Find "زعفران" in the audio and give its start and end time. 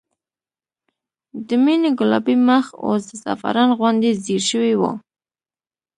3.23-3.69